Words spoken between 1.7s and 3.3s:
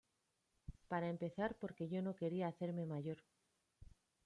yo no quería hacerme mayor.